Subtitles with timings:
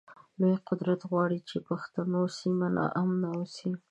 [0.39, 3.71] لوی قدرتونه غواړی چی د پښتنو سیمه ناامنه اوسی